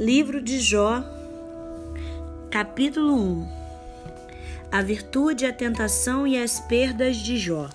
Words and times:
Livro 0.00 0.40
de 0.40 0.58
Jó, 0.58 1.04
capítulo 2.50 3.12
1 3.12 3.48
A 4.72 4.80
virtude, 4.80 5.44
a 5.44 5.52
tentação 5.52 6.26
e 6.26 6.38
as 6.38 6.58
perdas 6.58 7.18
de 7.18 7.36
Jó. 7.36 7.68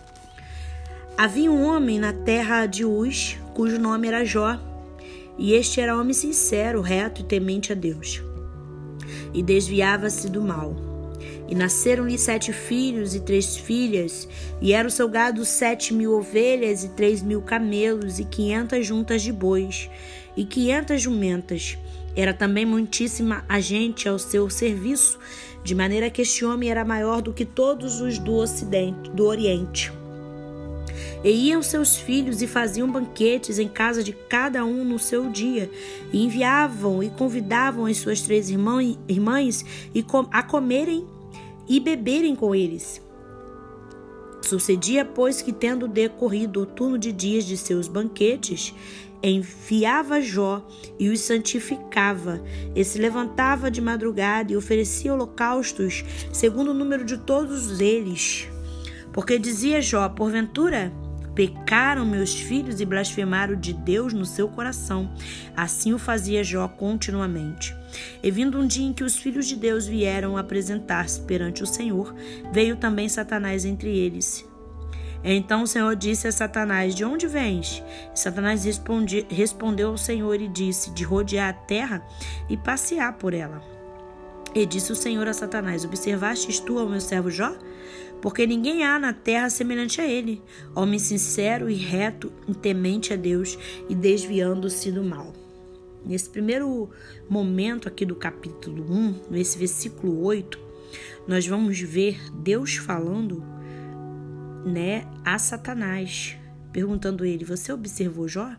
Havia 1.15 1.51
um 1.51 1.63
homem 1.63 1.99
na 1.99 2.13
terra 2.13 2.65
de 2.65 2.83
Uz, 2.83 3.37
cujo 3.53 3.77
nome 3.77 4.07
era 4.07 4.25
Jó, 4.25 4.59
e 5.37 5.53
este 5.53 5.79
era 5.79 5.95
homem 5.95 6.15
sincero, 6.15 6.81
reto 6.81 7.21
e 7.21 7.25
temente 7.25 7.71
a 7.71 7.75
Deus, 7.75 8.23
e 9.31 9.43
desviava-se 9.43 10.27
do 10.27 10.41
mal. 10.41 10.75
E 11.47 11.53
nasceram-lhe 11.53 12.17
sete 12.17 12.51
filhos 12.51 13.13
e 13.13 13.19
três 13.19 13.55
filhas, 13.55 14.27
e 14.59 14.73
era 14.73 14.87
o 14.87 14.91
seu 14.91 15.07
gado 15.07 15.45
sete 15.45 15.93
mil 15.93 16.13
ovelhas 16.13 16.83
e 16.83 16.89
três 16.89 17.21
mil 17.21 17.43
camelos 17.43 18.17
e 18.17 18.25
quinhentas 18.25 18.83
juntas 18.83 19.21
de 19.21 19.31
bois 19.31 19.91
e 20.35 20.45
quinhentas 20.45 21.01
jumentas. 21.01 21.77
Era 22.15 22.33
também 22.33 22.65
muitíssima 22.65 23.43
a 23.47 23.59
gente 23.59 24.07
ao 24.07 24.17
seu 24.17 24.49
serviço, 24.49 25.19
de 25.63 25.75
maneira 25.75 26.09
que 26.09 26.21
este 26.21 26.45
homem 26.45 26.69
era 26.69 26.85
maior 26.85 27.21
do 27.21 27.33
que 27.33 27.43
todos 27.43 27.99
os 27.99 28.17
do 28.17 28.35
Ocidente, 28.35 29.09
do 29.11 29.25
Oriente. 29.25 29.91
E 31.23 31.49
iam 31.49 31.63
seus 31.63 31.97
filhos 31.97 32.41
e 32.41 32.47
faziam 32.47 32.89
banquetes 32.89 33.57
em 33.57 33.67
casa 33.67 34.03
de 34.03 34.13
cada 34.13 34.63
um 34.63 34.85
no 34.85 34.99
seu 34.99 35.29
dia, 35.29 35.69
e 36.13 36.23
enviavam 36.23 37.01
e 37.01 37.09
convidavam 37.09 37.85
as 37.85 37.97
suas 37.97 38.21
três 38.21 38.49
irmãs 38.49 39.65
a 40.31 40.43
comerem 40.43 41.05
e 41.67 41.79
beberem 41.79 42.35
com 42.35 42.53
eles. 42.53 43.04
Sucedia, 44.45 45.03
pois, 45.03 45.41
que, 45.41 45.51
tendo 45.51 45.87
decorrido 45.87 46.61
o 46.61 46.65
turno 46.65 46.97
de 46.97 47.11
dias 47.11 47.45
de 47.45 47.57
seus 47.57 47.87
banquetes, 47.87 48.73
enviava 49.23 50.21
Jó 50.21 50.65
e 50.99 51.09
os 51.09 51.21
santificava, 51.21 52.41
e 52.75 52.83
se 52.83 52.99
levantava 52.99 53.71
de 53.71 53.81
madrugada 53.81 54.53
e 54.53 54.57
oferecia 54.57 55.13
holocaustos, 55.13 56.03
segundo 56.31 56.71
o 56.71 56.73
número 56.75 57.03
de 57.03 57.17
todos 57.17 57.79
eles. 57.79 58.47
Porque 59.11 59.39
dizia 59.39 59.81
Jó: 59.81 60.07
Porventura 60.09 60.93
Pecaram 61.35 62.05
meus 62.05 62.33
filhos 62.33 62.79
e 62.79 62.85
blasfemaram 62.85 63.55
de 63.55 63.73
Deus 63.73 64.13
no 64.13 64.25
seu 64.25 64.47
coração. 64.47 65.11
Assim 65.55 65.93
o 65.93 65.99
fazia 65.99 66.43
Jó 66.43 66.67
continuamente. 66.67 67.75
E 68.23 68.31
vindo 68.31 68.57
um 68.57 68.65
dia 68.65 68.87
em 68.87 68.93
que 68.93 69.03
os 69.03 69.17
filhos 69.17 69.45
de 69.45 69.55
Deus 69.55 69.85
vieram 69.85 70.37
apresentar-se 70.37 71.19
perante 71.21 71.61
o 71.61 71.67
Senhor, 71.67 72.15
veio 72.51 72.77
também 72.77 73.09
Satanás 73.09 73.65
entre 73.65 73.95
eles. 73.95 74.47
Então 75.27 75.63
o 75.63 75.67
Senhor 75.67 75.95
disse 75.95 76.27
a 76.27 76.31
Satanás: 76.31 76.93
De 76.93 77.03
onde 77.03 77.27
vens? 77.27 77.83
Satanás 78.13 78.63
responde, 78.63 79.25
respondeu 79.27 79.89
ao 79.89 79.97
Senhor 79.97 80.39
e 80.39 80.47
disse: 80.47 80.91
De 80.91 81.03
rodear 81.03 81.49
a 81.49 81.53
terra 81.53 82.05
e 82.47 82.55
passear 82.55 83.13
por 83.13 83.33
ela. 83.33 83.61
E 84.53 84.65
disse 84.65 84.91
o 84.91 84.95
Senhor 84.95 85.27
a 85.27 85.33
Satanás: 85.33 85.83
Observastes 85.83 86.59
tu 86.59 86.77
ao 86.77 86.87
meu 86.87 87.01
servo 87.01 87.31
Jó? 87.31 87.53
Porque 88.25 88.47
ninguém 88.47 88.83
há 88.83 88.97
na 88.97 89.13
terra 89.13 89.51
semelhante 89.51 90.01
a 90.01 90.07
ele, 90.07 90.41
homem 90.73 90.97
sincero 90.97 91.69
e 91.69 91.75
reto, 91.75 92.33
e 92.47 92.55
temente 92.55 93.13
a 93.13 93.15
Deus 93.15 93.55
e 93.87 93.93
desviando-se 93.93 94.91
do 94.91 95.03
mal. 95.03 95.31
Nesse 96.03 96.27
primeiro 96.27 96.89
momento 97.29 97.87
aqui 97.87 98.03
do 98.03 98.15
capítulo 98.15 98.83
1, 98.91 99.25
nesse 99.29 99.59
versículo 99.59 100.23
8, 100.23 100.59
nós 101.27 101.45
vamos 101.45 101.79
ver 101.79 102.19
Deus 102.33 102.77
falando, 102.77 103.43
né, 104.65 105.05
a 105.23 105.37
Satanás, 105.37 106.35
perguntando 106.73 107.25
ele: 107.25 107.45
"Você 107.45 107.71
observou 107.71 108.27
Jó?" 108.27 108.55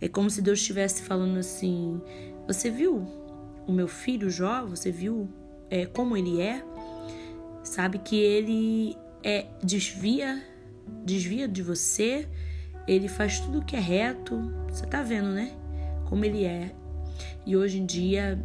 É 0.00 0.08
como 0.08 0.30
se 0.30 0.40
Deus 0.40 0.60
estivesse 0.60 1.02
falando 1.02 1.36
assim: 1.36 2.00
"Você 2.46 2.70
viu 2.70 3.06
o 3.66 3.70
meu 3.70 3.86
filho 3.86 4.30
Jó, 4.30 4.64
você 4.64 4.90
viu 4.90 5.28
é, 5.68 5.84
como 5.84 6.16
ele 6.16 6.40
é, 6.40 6.64
sabe 7.68 7.98
que 7.98 8.16
ele 8.16 8.96
é 9.22 9.46
desvia, 9.62 10.42
desvia 11.04 11.46
de 11.46 11.62
você, 11.62 12.28
ele 12.86 13.08
faz 13.08 13.40
tudo 13.40 13.64
que 13.64 13.76
é 13.76 13.80
reto, 13.80 14.52
você 14.68 14.86
tá 14.86 15.02
vendo, 15.02 15.28
né? 15.28 15.52
Como 16.08 16.24
ele 16.24 16.44
é. 16.44 16.74
E 17.46 17.56
hoje 17.56 17.78
em 17.78 17.86
dia, 17.86 18.38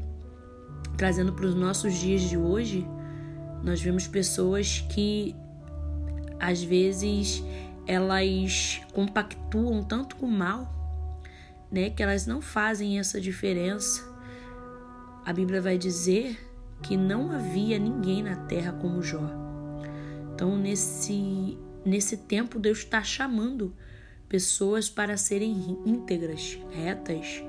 trazendo 0.97 1.33
para 1.33 1.45
os 1.45 1.55
nossos 1.55 1.93
dias 1.95 2.21
de 2.21 2.37
hoje, 2.37 2.85
nós 3.63 3.81
vemos 3.81 4.07
pessoas 4.07 4.85
que 4.89 5.35
às 6.39 6.61
vezes 6.61 7.43
elas 7.87 8.81
compactuam 8.93 9.83
tanto 9.83 10.15
com 10.15 10.25
o 10.25 10.31
mal, 10.31 10.71
né, 11.71 11.89
que 11.89 12.03
elas 12.03 12.27
não 12.27 12.41
fazem 12.41 12.99
essa 12.99 13.19
diferença 13.19 14.13
a 15.25 15.31
Bíblia 15.31 15.61
vai 15.61 15.77
dizer 15.77 16.37
que 16.83 16.97
não 16.97 17.31
havia 17.31 17.79
ninguém 17.79 18.21
na 18.21 18.35
terra 18.35 18.73
como 18.73 19.01
Jó. 19.01 19.27
Então, 20.33 20.57
nesse, 20.57 21.57
nesse 21.85 22.17
tempo, 22.17 22.59
Deus 22.59 22.79
está 22.79 23.01
chamando 23.01 23.73
pessoas 24.27 24.89
para 24.89 25.15
serem 25.15 25.79
íntegras, 25.85 26.59
retas 26.71 27.43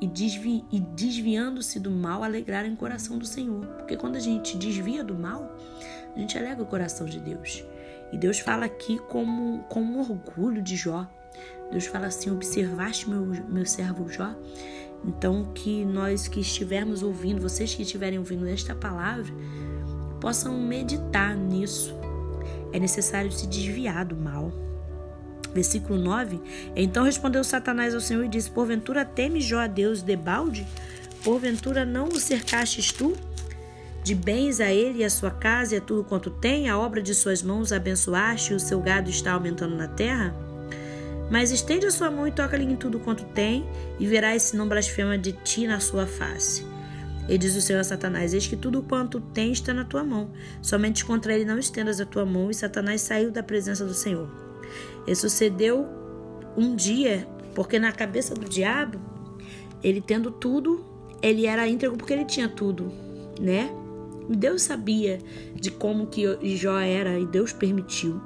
e, 0.00 0.06
desvi, 0.06 0.64
e 0.70 0.80
desviando-se 0.80 1.80
do 1.80 1.90
mal, 1.90 2.22
alegrarem 2.22 2.72
o 2.72 2.76
coração 2.76 3.18
do 3.18 3.26
Senhor. 3.26 3.66
Porque 3.78 3.96
quando 3.96 4.16
a 4.16 4.20
gente 4.20 4.56
desvia 4.56 5.02
do 5.02 5.14
mal, 5.14 5.56
a 6.14 6.18
gente 6.18 6.36
alegra 6.36 6.62
o 6.62 6.66
coração 6.66 7.06
de 7.06 7.18
Deus. 7.18 7.64
E 8.12 8.18
Deus 8.18 8.38
fala 8.38 8.66
aqui 8.66 8.98
como, 9.08 9.60
com 9.68 9.98
orgulho 9.98 10.60
de 10.60 10.76
Jó. 10.76 11.08
Deus 11.70 11.86
fala 11.86 12.06
assim: 12.08 12.30
Observaste 12.30 13.08
meu, 13.08 13.24
meu 13.24 13.64
servo 13.64 14.08
Jó? 14.08 14.34
Então, 15.04 15.44
que 15.52 15.84
nós 15.84 16.28
que 16.28 16.40
estivermos 16.40 17.02
ouvindo, 17.02 17.40
vocês 17.40 17.74
que 17.74 17.82
estiverem 17.82 18.18
ouvindo 18.18 18.46
esta 18.46 18.74
palavra, 18.74 19.32
possam 20.20 20.56
meditar 20.56 21.36
nisso. 21.36 21.94
É 22.72 22.78
necessário 22.78 23.30
se 23.32 23.46
desviar 23.46 24.04
do 24.04 24.16
mal. 24.16 24.52
Versículo 25.52 25.98
9: 25.98 26.40
Então 26.74 27.04
respondeu 27.04 27.42
Satanás 27.44 27.94
ao 27.94 28.00
Senhor 28.00 28.24
e 28.24 28.28
disse: 28.28 28.50
Porventura 28.50 29.04
teme 29.04 29.40
Jó 29.40 29.58
a 29.58 29.66
Deus 29.66 30.02
de 30.02 30.16
balde? 30.16 30.66
Porventura 31.24 31.84
não 31.84 32.08
o 32.08 32.18
cercastes 32.18 32.92
tu? 32.92 33.14
De 34.02 34.14
bens 34.14 34.60
a 34.60 34.72
ele 34.72 35.00
e 35.00 35.04
a 35.04 35.10
sua 35.10 35.30
casa 35.30 35.74
e 35.74 35.78
a 35.78 35.80
tudo 35.80 36.02
quanto 36.02 36.30
tem, 36.30 36.68
a 36.68 36.78
obra 36.78 37.00
de 37.00 37.14
suas 37.14 37.42
mãos 37.42 37.70
abençoaste 37.70 38.52
e 38.52 38.56
o 38.56 38.60
seu 38.60 38.80
gado 38.80 39.10
está 39.10 39.32
aumentando 39.32 39.76
na 39.76 39.86
terra? 39.86 40.34
Mas 41.32 41.50
estende 41.50 41.86
a 41.86 41.90
sua 41.90 42.10
mão 42.10 42.28
e 42.28 42.30
toca-lhe 42.30 42.62
em 42.62 42.76
tudo 42.76 43.00
quanto 43.00 43.24
tem, 43.24 43.66
e 43.98 44.06
verás 44.06 44.42
se 44.42 44.56
não 44.56 44.68
blasfema 44.68 45.16
de 45.16 45.32
ti 45.32 45.66
na 45.66 45.80
sua 45.80 46.06
face. 46.06 46.62
E 47.26 47.38
diz 47.38 47.56
o 47.56 47.60
Senhor 47.62 47.80
a 47.80 47.84
Satanás: 47.84 48.34
Eis 48.34 48.46
que 48.46 48.54
tudo 48.54 48.82
quanto 48.82 49.18
tem 49.18 49.50
está 49.50 49.72
na 49.72 49.82
tua 49.82 50.04
mão. 50.04 50.30
Somente 50.60 51.02
contra 51.06 51.34
ele 51.34 51.46
não 51.46 51.58
estendas 51.58 51.98
a 52.02 52.04
tua 52.04 52.26
mão. 52.26 52.50
E 52.50 52.54
Satanás 52.54 53.00
saiu 53.00 53.30
da 53.30 53.42
presença 53.42 53.82
do 53.82 53.94
Senhor. 53.94 54.28
E 55.06 55.14
sucedeu 55.14 55.88
um 56.54 56.76
dia, 56.76 57.26
porque 57.54 57.78
na 57.78 57.92
cabeça 57.92 58.34
do 58.34 58.46
diabo, 58.46 59.00
ele 59.82 60.02
tendo 60.02 60.30
tudo, 60.30 60.84
ele 61.22 61.46
era 61.46 61.66
íntegro 61.66 61.96
porque 61.96 62.12
ele 62.12 62.26
tinha 62.26 62.48
tudo, 62.48 62.92
né? 63.40 63.70
Deus 64.28 64.62
sabia 64.62 65.18
de 65.54 65.70
como 65.70 66.08
que 66.08 66.56
Jó 66.56 66.78
era 66.78 67.18
e 67.18 67.24
Deus 67.24 67.54
permitiu. 67.54 68.20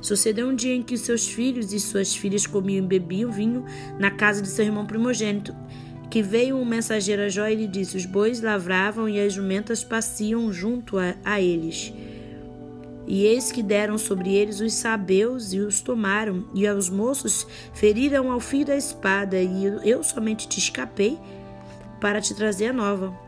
Sucedeu 0.00 0.48
um 0.48 0.54
dia 0.54 0.74
em 0.74 0.82
que 0.82 0.96
seus 0.96 1.28
filhos 1.28 1.72
e 1.72 1.80
suas 1.80 2.14
filhas 2.14 2.46
comiam 2.46 2.84
e 2.84 2.88
bebiam 2.88 3.30
vinho 3.30 3.64
na 3.98 4.10
casa 4.10 4.40
de 4.40 4.48
seu 4.48 4.64
irmão 4.64 4.86
primogênito, 4.86 5.54
que 6.10 6.22
veio 6.22 6.56
um 6.56 6.64
mensageiro 6.64 7.22
a 7.22 7.28
Jó 7.28 7.46
e 7.48 7.54
lhe 7.54 7.66
disse: 7.66 7.96
Os 7.96 8.06
bois 8.06 8.40
lavravam 8.40 9.08
e 9.08 9.20
as 9.20 9.32
jumentas 9.32 9.82
passiam 9.82 10.52
junto 10.52 10.98
a, 10.98 11.14
a 11.24 11.40
eles. 11.40 11.92
E 13.06 13.24
eis 13.24 13.50
que 13.50 13.62
deram 13.62 13.96
sobre 13.96 14.34
eles 14.34 14.60
os 14.60 14.74
sabeus 14.74 15.52
e 15.54 15.58
os 15.60 15.80
tomaram, 15.80 16.44
e 16.54 16.66
aos 16.66 16.90
moços 16.90 17.46
feriram 17.72 18.30
ao 18.30 18.38
fio 18.38 18.66
da 18.66 18.76
espada, 18.76 19.40
e 19.40 19.64
eu 19.82 20.02
somente 20.04 20.46
te 20.46 20.58
escapei 20.58 21.18
para 22.00 22.20
te 22.20 22.34
trazer 22.34 22.66
a 22.66 22.72
nova. 22.72 23.27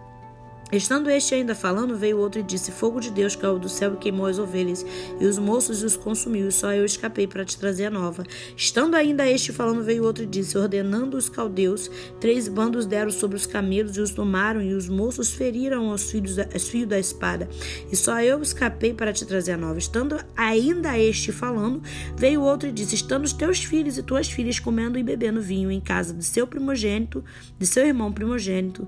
Estando 0.73 1.11
este 1.11 1.35
ainda 1.35 1.55
falando, 1.55 1.97
veio 1.97 2.19
outro 2.19 2.41
e 2.41 2.45
disse: 2.45 2.71
Fogo 2.71 3.01
de 3.01 3.11
Deus 3.11 3.35
caiu 3.35 3.59
do 3.59 3.69
céu 3.69 3.95
e 3.95 3.97
queimou 3.97 4.27
as 4.27 4.39
ovelhas, 4.39 4.87
e 5.21 5.27
os 5.27 5.37
moços 5.37 5.83
os 5.83 5.97
consumiu, 5.97 6.49
e 6.49 6.53
só 6.53 6.73
eu 6.73 6.85
escapei 6.85 7.27
para 7.27 7.45
te 7.45 7.59
trazer 7.59 7.87
a 7.87 7.91
nova. 7.91 8.25
Estando 8.57 8.95
ainda 8.95 9.29
este 9.29 9.53
falando, 9.53 9.83
veio 9.83 10.05
outro 10.05 10.23
e 10.23 10.27
disse: 10.27 10.57
Ordenando 10.57 11.17
os 11.17 11.29
caldeus, 11.29 11.91
três 12.21 12.47
bandos 12.47 12.87
deram 12.87 13.11
sobre 13.11 13.37
os 13.37 13.47
camelos 13.47 13.97
e 13.97 14.01
os 14.01 14.13
tomaram, 14.13 14.63
e 14.63 14.73
os 14.73 14.89
moços 14.89 15.33
feriram 15.33 15.91
os 15.91 16.11
filhos 16.11 16.37
os 16.55 16.69
fios 16.69 16.89
da 16.89 16.99
espada, 16.99 17.49
e 17.91 17.97
só 17.97 18.21
eu 18.21 18.41
escapei 18.41 18.95
para 18.95 19.13
te 19.13 19.25
trazer 19.25 19.53
a 19.53 19.57
nova. 19.57 19.79
Estando 19.79 20.19
ainda 20.37 20.97
este 20.99 21.33
falando, 21.33 21.83
veio 22.17 22.43
outro 22.43 22.69
e 22.69 22.73
disse: 22.73 22.95
Estando 22.95 23.25
os 23.25 23.33
teus 23.33 23.65
filhos 23.65 23.99
e 23.99 24.03
tuas 24.03 24.31
filhas 24.31 24.61
comendo 24.61 24.99
e 24.99 25.03
bebendo 25.03 25.41
vinho 25.41 25.71
em 25.71 25.81
casa 25.81 26.15
de 26.15 26.25
seu 26.25 26.47
primogênito, 26.47 27.25
de 27.59 27.67
seu 27.67 27.85
irmão 27.85 28.13
primogênito, 28.13 28.87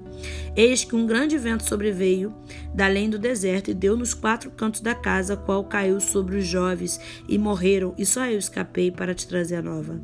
eis 0.54 0.84
que 0.84 0.94
um 0.94 1.06
grande 1.06 1.36
vento 1.38 1.64
sobreveio 1.72 2.34
da 2.74 2.84
além 2.84 3.08
do 3.08 3.18
deserto 3.18 3.70
e 3.70 3.74
deu 3.74 3.96
nos 3.96 4.12
quatro 4.12 4.50
cantos 4.50 4.82
da 4.82 4.94
casa, 4.94 5.36
qual 5.36 5.64
caiu 5.64 6.00
sobre 6.00 6.36
os 6.36 6.46
jovens 6.46 7.00
e 7.26 7.38
morreram, 7.38 7.94
e 7.96 8.04
só 8.04 8.26
eu 8.26 8.38
escapei 8.38 8.90
para 8.90 9.14
te 9.14 9.26
trazer 9.26 9.56
a 9.56 9.62
nova. 9.62 9.98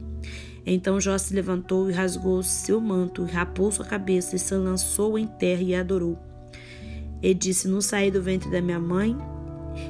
Então 0.65 1.01
Jó 1.01 1.17
se 1.19 1.35
levantou 1.35 1.91
e 1.91 1.93
rasgou 1.93 2.43
seu 2.43 2.81
manto, 2.81 3.27
e 3.27 3.31
rapou 3.31 3.71
sua 3.71 3.85
cabeça, 3.85 4.37
e 4.37 4.39
se 4.39 4.55
lançou 4.55 5.19
em 5.19 5.27
terra 5.27 5.63
e 5.63 5.75
adorou. 5.75 6.19
E 7.23 7.35
disse: 7.35 7.69
Não 7.69 7.81
saí 7.81 8.11
do 8.11 8.23
ventre 8.23 8.51
da 8.51 8.61
minha 8.61 8.81
mãe, 8.81 9.17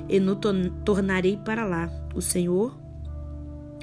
e 0.08 0.18
não 0.18 0.36
tornarei 0.84 1.36
para 1.36 1.64
lá. 1.64 1.90
O 2.14 2.20
Senhor 2.20 2.76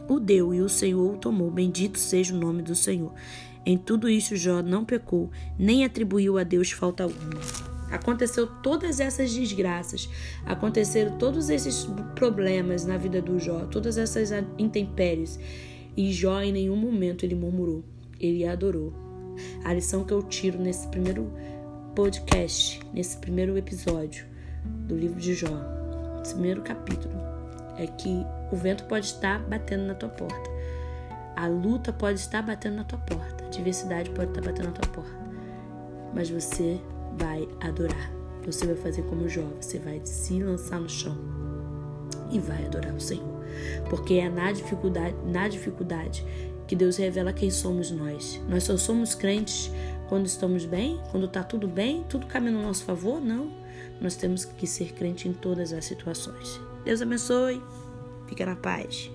o 0.07 0.19
deu, 0.19 0.53
e 0.53 0.61
o 0.61 0.69
Senhor 0.69 1.15
o 1.15 1.17
tomou. 1.17 1.49
Bendito 1.49 1.99
seja 1.99 2.33
o 2.33 2.39
nome 2.39 2.61
do 2.61 2.75
Senhor. 2.75 3.13
Em 3.65 3.77
tudo 3.77 4.07
isso, 4.07 4.35
Jó 4.35 4.61
não 4.61 4.85
pecou, 4.85 5.31
nem 5.57 5.83
atribuiu 5.83 6.37
a 6.37 6.43
Deus 6.43 6.71
falta 6.71 7.03
alguma. 7.03 7.64
Aconteceu 7.95 8.45
todas 8.45 8.99
essas 8.99 9.33
desgraças, 9.33 10.09
aconteceram 10.45 11.17
todos 11.17 11.49
esses 11.49 11.87
problemas 12.13 12.85
na 12.85 12.97
vida 12.97 13.21
do 13.21 13.39
Jó, 13.39 13.65
todas 13.65 13.97
essas 13.97 14.31
intempéries. 14.57 15.39
E 15.95 16.11
Jó 16.11 16.41
em 16.41 16.51
nenhum 16.51 16.75
momento 16.75 17.23
ele 17.23 17.35
murmurou, 17.35 17.85
ele 18.19 18.45
adorou. 18.45 18.93
A 19.63 19.73
lição 19.73 20.03
que 20.03 20.11
eu 20.11 20.21
tiro 20.23 20.59
nesse 20.59 20.87
primeiro 20.89 21.31
podcast, 21.95 22.81
nesse 22.93 23.17
primeiro 23.17 23.57
episódio 23.57 24.25
do 24.65 24.95
livro 24.95 25.19
de 25.19 25.33
Jó, 25.33 25.47
nesse 26.19 26.33
primeiro 26.33 26.61
capítulo, 26.63 27.15
é 27.77 27.87
que 27.87 28.25
o 28.51 28.57
vento 28.57 28.83
pode 28.85 29.05
estar 29.05 29.39
batendo 29.39 29.85
na 29.85 29.95
tua 29.95 30.09
porta. 30.09 30.49
A 31.33 31.47
luta 31.47 31.93
pode 31.93 32.19
estar 32.19 32.41
batendo 32.41 32.75
na 32.75 32.83
tua 32.83 32.99
porta. 32.99 33.45
A 33.45 33.49
diversidade 33.49 34.09
pode 34.09 34.31
estar 34.31 34.41
batendo 34.41 34.67
na 34.67 34.71
tua 34.71 34.91
porta. 34.91 35.25
Mas 36.13 36.29
você 36.29 36.79
vai 37.17 37.47
adorar. 37.61 38.11
Você 38.45 38.65
vai 38.65 38.75
fazer 38.75 39.01
como 39.03 39.27
Jó. 39.27 39.45
Você 39.59 39.79
vai 39.79 40.01
se 40.03 40.41
lançar 40.41 40.79
no 40.79 40.89
chão 40.89 41.17
e 42.31 42.39
vai 42.39 42.65
adorar 42.65 42.93
o 42.93 42.99
Senhor. 42.99 43.43
Porque 43.89 44.15
é 44.15 44.29
na 44.29 44.51
dificuldade, 44.51 45.15
na 45.25 45.47
dificuldade 45.47 46.25
que 46.67 46.75
Deus 46.75 46.97
revela 46.97 47.33
quem 47.33 47.49
somos 47.49 47.91
nós. 47.91 48.41
Nós 48.47 48.63
só 48.63 48.77
somos 48.77 49.15
crentes 49.15 49.71
quando 50.07 50.25
estamos 50.25 50.65
bem, 50.65 50.99
quando 51.11 51.25
está 51.25 51.43
tudo 51.43 51.67
bem, 51.67 52.03
tudo 52.09 52.27
caminha 52.27 52.53
no 52.53 52.61
nosso 52.61 52.83
favor? 52.83 53.19
Não. 53.19 53.51
Nós 53.99 54.15
temos 54.15 54.45
que 54.45 54.67
ser 54.67 54.93
crente 54.93 55.27
em 55.27 55.33
todas 55.33 55.71
as 55.71 55.85
situações. 55.85 56.59
Deus 56.83 57.01
abençoe. 57.01 57.61
Fica 58.27 58.45
na 58.45 58.55
paz. 58.55 59.09